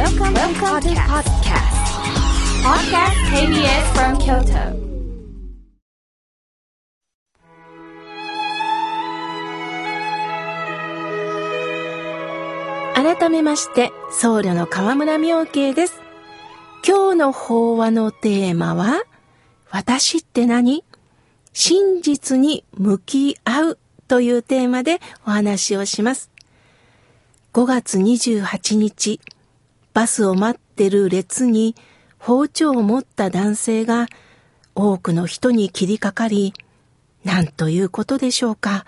[0.00, 1.76] Welcome, Welcome to podcast.
[2.64, 4.72] Podcast KBS from Kyoto.
[12.94, 16.00] 改めまして、僧侶の河村明慶です。
[16.82, 19.02] 今日の法話のテーマは、
[19.70, 20.82] 私って何？
[21.52, 23.78] 真実に向き合う
[24.08, 26.30] というテーマでお話をします。
[27.52, 29.20] 5月28日、
[29.92, 31.74] バスを待ってる列に
[32.18, 34.08] 包丁を持った男性が
[34.74, 36.54] 多くの人に切りかかり、
[37.24, 38.84] なんということでしょうか。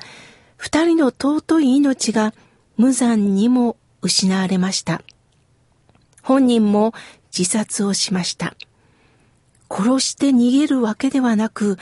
[0.57, 2.35] 二人の尊い命が
[2.77, 5.03] 無残にも失われました。
[6.23, 6.95] 本人も
[7.37, 8.55] 自殺をしました。
[9.69, 11.79] 殺して逃げるわけではなく、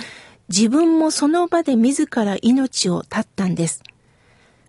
[0.48, 3.82] 自分もその場で自ら命を絶ったんです。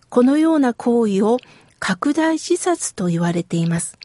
[0.09, 1.37] このような行為を
[1.79, 3.97] 拡大自殺と言われています。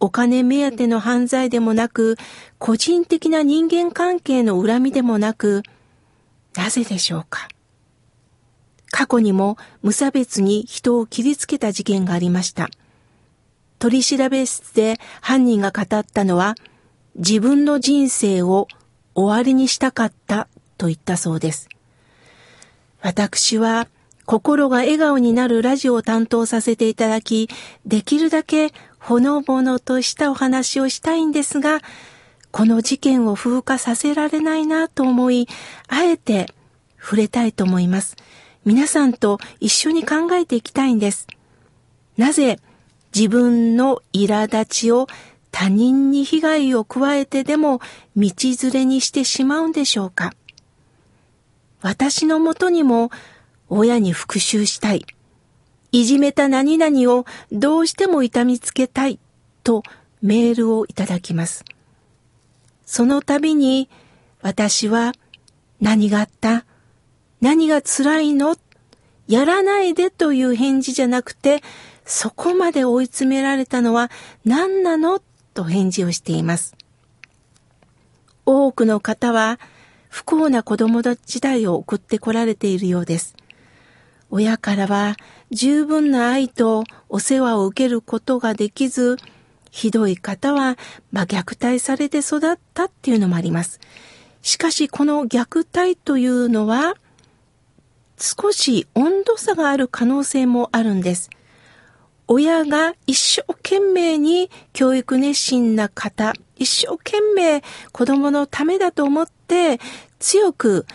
[0.00, 2.16] お金目当ての犯罪でもなく、
[2.58, 5.62] 個人的な人間関係の恨みでもなく、
[6.56, 7.48] なぜでしょうか？
[8.90, 12.70] 過去にも無差別に人を切りつけた事件がありました。
[13.78, 16.54] 取り調べ室で犯人が語ったのは、
[17.14, 18.68] 自分の人生を
[19.14, 21.68] 終わりにしたかったと言ったそうです。
[23.00, 23.86] 私は
[24.26, 27.48] 心が笑顔になるラジオを担当させていただき、
[27.86, 31.80] できるだけほのぼのとしたお話をしたいんですが、
[32.52, 35.48] この事件を風化させられないなと思い、
[35.88, 36.52] あえて
[37.00, 38.16] 触れたいと思います。
[38.64, 41.26] 皆さんと一緒に考えていきたいんです。
[42.16, 42.60] なぜ
[43.14, 45.06] 自分の苛立ちを
[45.50, 47.80] 他人に被害を加えてでも
[48.16, 48.30] 道
[48.62, 50.34] 連れにしてしまうんでしょうか？
[51.80, 53.10] 私のもとにも
[53.68, 55.06] 親に復讐したい。
[55.92, 59.18] いじめた何々をどうしても痛みつけたい
[59.64, 59.82] と
[60.22, 61.64] メールをいただきます。
[62.86, 63.88] その度に
[64.42, 65.12] 私は
[65.80, 66.64] 何があった
[67.40, 68.56] 何が辛いの
[69.26, 71.62] やらないでという返事じゃなくて、
[72.04, 74.10] そこまで追い詰められたのは
[74.44, 75.20] 何なの
[75.54, 76.76] と返事をしています。
[78.44, 79.60] 多くの方は
[80.08, 83.36] 不幸な子供時代を送ってこられているようです。
[84.30, 85.16] 親からは
[85.50, 89.16] 十分な愛とお世話を受けることができず、
[89.70, 90.76] ひどい方は、
[91.10, 93.80] まあ、虐待されて育ったっていうのもあります。
[94.42, 96.94] しかしこの虐待というのは、
[98.18, 101.30] 少し温度差がある可能性もあるんです。
[102.28, 109.80] 親が一生懸命に教育熱心な方、一生懸命子供のためだと思って
[110.20, 110.86] 強く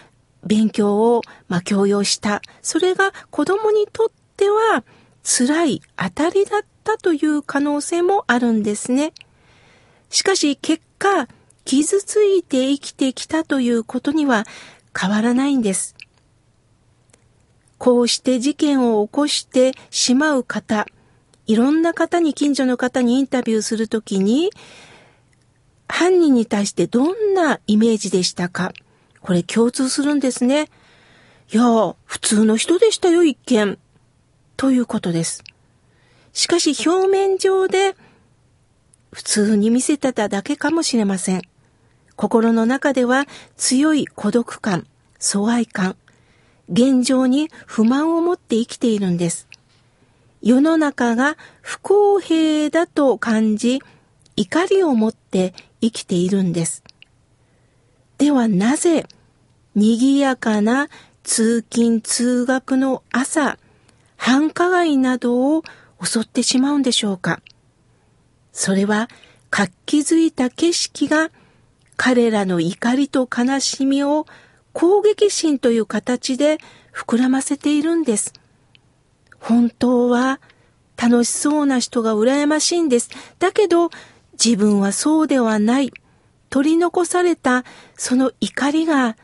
[0.46, 2.42] 勉強を、まあ、強要した。
[2.62, 4.84] それが子供にとっては
[5.24, 9.14] 辛い当たりだったという可能性もあるんですね。
[10.10, 11.28] しかし結果、
[11.66, 14.46] 傷ついて生きてきたということには
[14.98, 15.96] 変わらないんです。
[17.78, 20.86] こうして事件を起こしてしまう方、
[21.48, 24.52] いろんな方に近所の方にインタビューするときに、
[25.88, 28.74] 犯人に対してどんなイメージでしたか？
[29.26, 30.70] これ共通するんですね。
[31.52, 31.64] いや、
[32.06, 33.80] 普通の人でしたよ、一見。
[34.56, 35.44] ということです。
[36.32, 37.96] しかし表面上で
[39.12, 41.42] 普通に見せてただけかもしれません。
[42.16, 43.26] 心の中では
[43.58, 44.86] 強い孤独感、
[45.18, 45.96] 疎愛感、
[46.70, 49.48] 現状に不満を持って生きているんです。
[50.44, 53.82] 世の中が不公平だと感じ、
[54.36, 56.84] 怒りを持って生きているんです。
[58.18, 59.06] ではなぜ、
[59.76, 60.88] 賑やかな
[61.24, 63.58] 通勤通学の朝、
[64.16, 65.64] 繁華街などを
[66.04, 67.42] 襲ってしまうんでしょうか？
[68.54, 69.10] それは
[69.50, 71.30] 活気づいた景色が
[71.98, 74.26] 彼らの怒りと悲しみを
[74.72, 76.58] 攻撃心という形で
[76.94, 78.34] 膨らませているんです。
[79.40, 80.40] 本当は
[80.98, 83.10] 楽しそうな人が羨ましいんです。
[83.40, 83.90] だけど
[84.34, 85.92] 自分はそうではない。
[86.56, 87.66] 取り残された
[87.98, 89.18] その怒りが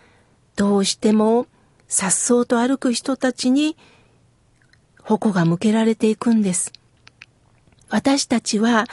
[0.58, 1.48] どうしても
[1.88, 3.78] 颯爽と歩く人たちに
[5.02, 6.74] 矛が向けられていくんです。
[7.88, 8.84] 私たちは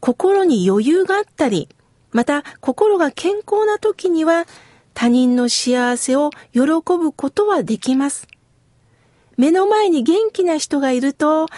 [0.00, 1.68] 心に余裕があったり、
[2.12, 4.46] また心が健康な時には
[4.94, 8.26] 他人の幸せを喜ぶことはできます。
[9.36, 11.48] 目の前に元気な人がいると、あ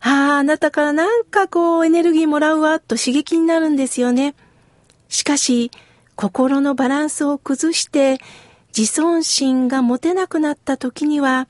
[0.00, 4.34] あ、あなたからなんかこうエネルギーもらうわ、と刺激になるんですよね。
[5.08, 5.70] しかし、
[6.14, 8.18] 心のバランスを崩して
[8.76, 11.48] 自尊心が持てなくなった時には、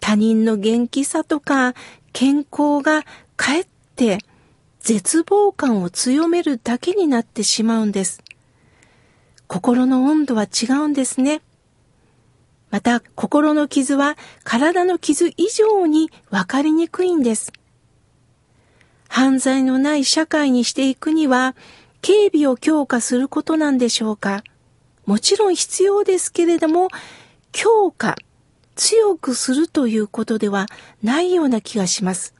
[0.00, 1.74] 他人の元気さとか
[2.12, 3.04] 健康が
[3.36, 4.18] かえって
[4.80, 8.22] 絶望感を強めるだけになってしまうんです。
[9.46, 11.42] 心の温度は違うんですね。
[12.70, 17.52] また、心の傷は体の傷以上に分かりにくいんです。
[19.08, 21.56] 犯罪のない社会にしていくには、
[22.00, 24.42] 警備を強化することなんでしょうか？
[25.06, 26.88] もちろん必要ですけれども、
[27.52, 28.16] 強化、
[28.76, 30.66] 強くするということでは
[31.02, 32.34] ないような気がします。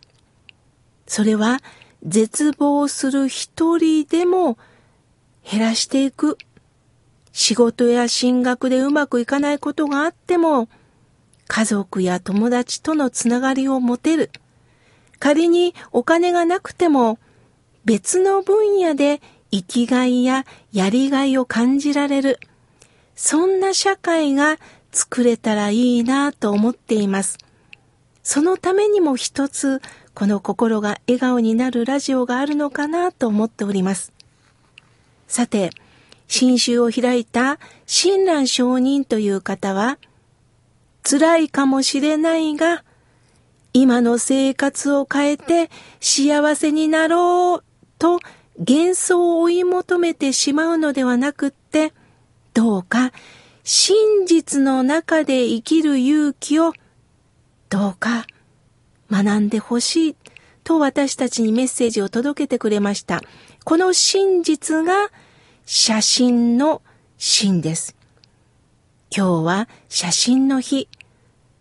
[1.06, 1.60] それは、
[2.05, 4.56] 絶望する一人でも
[5.50, 6.38] 減らしていく。
[7.32, 10.69] 仕事や進学でうまくいかないことがあっても、
[11.46, 14.31] 家族や友達とのつながりを持てる。
[15.19, 17.19] 仮にお金がなくても、
[17.84, 22.39] 別の分野で生きがいややりがいを感じられる。
[23.15, 24.59] そんな社会が
[24.93, 27.39] 作れたらいいなと思っています。
[28.23, 29.81] そのためにも一つ、
[30.15, 34.12] この心が笑顔になるラジオがあるのかなと思っております。
[35.27, 35.71] さて、
[36.27, 39.99] 新州を開いた親鸞上人という方は、
[41.03, 42.85] 辛いかもしれないが、
[43.73, 45.71] 今の生活を変えて
[46.01, 47.65] 幸せになろう
[47.99, 48.21] と
[48.58, 51.93] 幻想を追い求めてしまうのではなくって、
[52.55, 53.12] どうか
[53.62, 56.72] 真実の中で生きる勇気を
[57.69, 58.26] どうか
[59.10, 60.16] 学んでほしい
[60.64, 63.22] と私たちにメッセージを届けてくれました。
[63.64, 65.10] この真実が
[65.64, 66.82] 写真の
[67.16, 67.94] 真です。
[69.14, 70.88] 今日は写真の日。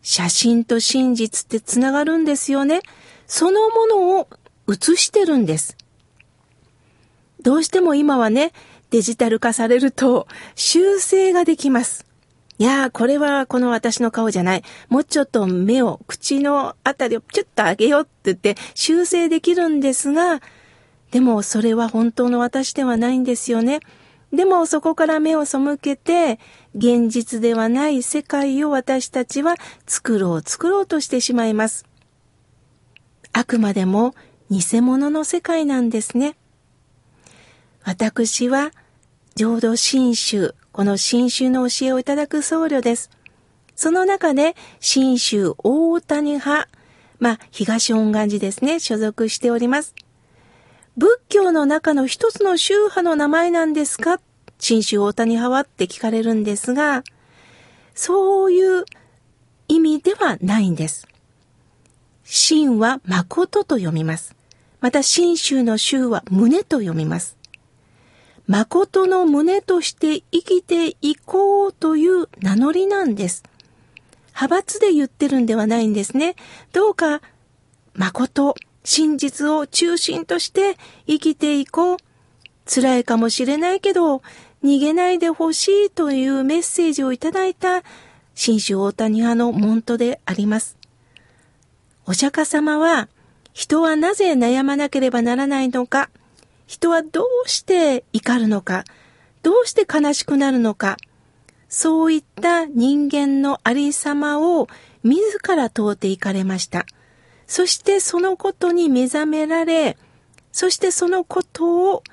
[0.01, 2.81] 写真と真実ってつながるんですよね。
[3.27, 4.29] そのものを
[4.65, 5.77] 写してるんです。
[7.47, 8.51] どうしても今はね、
[8.89, 12.05] デジタル化されると修正ができます。
[12.57, 14.63] いやー、これはこの私の顔じゃない。
[14.89, 20.41] もうちょっと目を、口のあたりをちょっと上げようって言って修正できるんですが、
[21.11, 23.79] でもそれは本当の私ではないんですよね。
[24.33, 26.41] でもそこから目を背けて、
[26.75, 29.55] 現実ではない世界を私たちは
[29.85, 31.85] 作ろう作ろうとしてしまいます。
[33.31, 34.15] あくまでも
[34.49, 36.35] 偽物の世界なんですね。
[37.87, 38.73] 私は
[39.35, 43.09] 浄土真宗、この真宗の教えをいただく僧侶です。
[43.77, 46.67] その中で真宗大谷派、
[47.19, 49.95] まあ東恩願寺ですね、所属しております。
[50.97, 54.19] 仏教の中の一つの宗派の名前なんですか？
[54.59, 57.05] 新宗大谷派はって聞かれるんですが、
[57.95, 58.83] そういう
[59.69, 61.07] 意味ではないんです。
[62.25, 64.35] 真は誠と読みます。
[64.81, 67.36] また真宗の宗は胸と読みます。
[68.47, 73.43] 誠の胸として生きていこうという名乗りなんです。
[74.29, 76.35] 派閥で言ってるんではないんですね。
[76.71, 77.21] どうか、
[77.93, 80.77] 誠、真実を中心として
[81.07, 81.97] 生きていこう。
[82.69, 84.21] 辛いかもしれないけど、
[84.63, 87.83] 逃げないでほしいというメッセージをいただいた
[88.35, 90.77] 新種大谷派の門徒であります。
[92.05, 93.09] お釈迦様は、
[93.51, 96.09] 人はなぜ悩まなければならないのか、
[96.67, 98.83] 人はどうして怒るのか、
[99.41, 100.97] どうして悲しくなるのか、
[101.69, 104.67] そういった人間のありさまを
[105.03, 105.21] 自
[105.55, 106.85] ら問うていかれました。
[107.47, 109.97] そしてそのことに目覚められ、
[110.51, 112.03] そしてそのことを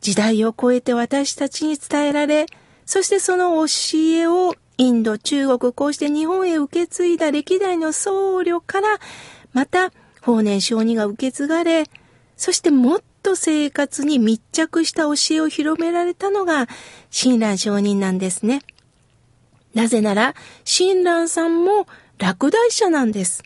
[0.00, 2.46] 時代を超えて私たちに伝えられ、
[2.84, 8.98] そしてその教えをインド、中国、こうして日本へ受け継いだ歴代の僧侶から、
[9.52, 11.84] また法然上人が受け継がれ、
[12.36, 16.68] そしてもっと生活に密着した教えを広められたのが
[17.10, 18.62] 親鸞上人なんですね。
[19.74, 23.42] なぜなら、親鸞さんも落第者なんです。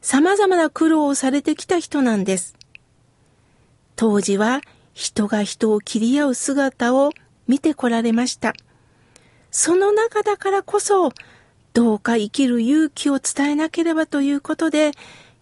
[0.00, 2.56] 様々な苦労をされてきた人なんです。
[3.96, 4.62] 当時は
[4.94, 7.10] 人が人を切り合う姿を
[7.46, 8.54] 見てこられました。
[9.50, 11.12] その中だからこそ、
[11.74, 14.92] どうか生きる勇気を伝えなければということで、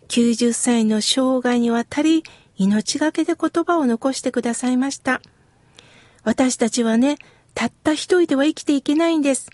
[0.09, 2.25] 90歳の生涯にわたり
[2.61, 5.23] 命がけで言葉を残してくださいました。
[6.25, 7.17] 私たちはね、
[7.55, 9.49] たった一人では生きていけないんです。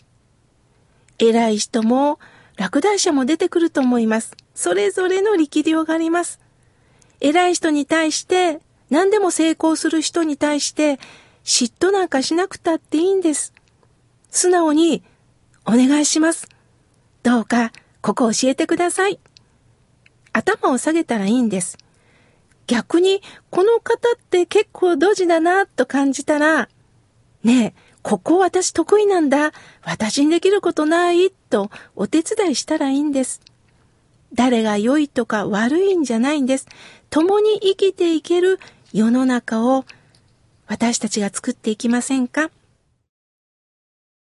[1.21, 2.19] 偉い人も、
[2.57, 4.33] 落第者も出てくると思います。
[4.57, 6.41] それぞれの力量があります。
[7.21, 8.59] 偉い人に対して、
[8.91, 10.99] 何でも成功する人に対して、
[11.45, 13.53] 嫉妬なんかしなくたっていいんです。
[14.31, 15.05] 素直に、
[15.65, 16.49] お願いします。
[17.23, 17.71] どうか、
[18.03, 19.21] ここ教えてください。
[20.33, 21.79] 頭を下げたらいいんです。
[22.67, 26.69] 逆に、この方って結構ドジだなと感じたら、
[27.45, 29.53] ねえ、ここ私得意なんだ。
[29.83, 33.41] 私にできることないとお手伝いしたらいいんです。
[34.33, 36.67] 誰が良いとか悪いんじゃないんです。
[37.11, 38.59] 共に生きていける
[38.93, 39.85] 世の中を
[40.67, 42.51] 私たちが作っていきませんか？